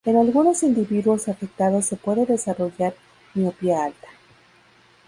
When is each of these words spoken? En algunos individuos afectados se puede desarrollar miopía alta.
En 0.03 0.17
algunos 0.17 0.63
individuos 0.63 1.27
afectados 1.27 1.85
se 1.85 1.95
puede 1.95 2.25
desarrollar 2.25 2.95
miopía 3.35 3.83
alta. 3.85 4.07